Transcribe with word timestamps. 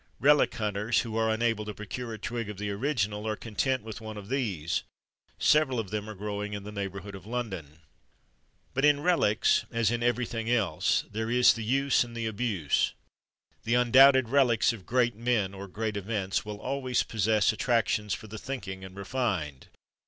Relic 0.19 0.55
hunters, 0.55 1.01
who 1.01 1.15
are 1.15 1.29
unable 1.29 1.63
to 1.63 1.75
procure 1.75 2.11
a 2.11 2.17
twig 2.17 2.49
of 2.49 2.57
the 2.57 2.71
original, 2.71 3.27
are 3.27 3.35
content 3.35 3.83
with 3.83 4.01
one 4.01 4.15
from 4.15 4.29
these. 4.29 4.81
Several 5.37 5.79
of 5.79 5.91
them 5.91 6.09
are 6.09 6.15
growing 6.15 6.53
in 6.53 6.63
the 6.63 6.71
neighbourhood 6.71 7.13
of 7.13 7.27
London. 7.27 7.81
But 8.73 8.83
in 8.83 9.01
relics, 9.01 9.63
as 9.69 9.91
in 9.91 10.01
every 10.01 10.25
thing 10.25 10.49
else, 10.49 11.03
there 11.11 11.29
is 11.29 11.53
the 11.53 11.63
use 11.63 12.03
and 12.03 12.17
the 12.17 12.25
abuse. 12.25 12.95
The 13.63 13.75
undoubted 13.75 14.29
relics 14.29 14.73
of 14.73 14.87
great 14.87 15.15
men, 15.15 15.53
or 15.53 15.67
great 15.67 15.95
events, 15.95 16.43
will 16.43 16.57
always 16.59 17.03
possess 17.03 17.53
attractions 17.53 18.15
for 18.15 18.25
the 18.25 18.39
thinking 18.39 18.83
and 18.83 18.95
refined. 18.97 19.67